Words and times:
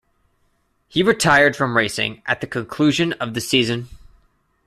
He 0.87 1.03
retired 1.03 1.55
from 1.55 1.77
racing 1.77 2.23
at 2.25 2.41
the 2.41 2.47
conclusion 2.47 3.13
of 3.19 3.35
the 3.35 3.39
season. 3.39 3.89